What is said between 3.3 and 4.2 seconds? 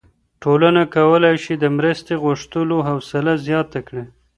زیاته کړي.